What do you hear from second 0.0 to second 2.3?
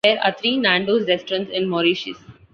There are three Nando's restaurants in Mauritius.